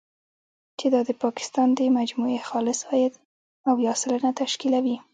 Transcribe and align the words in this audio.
چې 0.79 0.85
دا 0.93 1.01
د 1.09 1.11
پاکستان 1.23 1.67
د 1.75 1.79
مجموعي 1.97 2.39
خالص 2.47 2.79
عاید، 2.89 3.13
اویا 3.71 3.93
سلنه 4.01 4.31
تشکیلوي. 4.41 4.97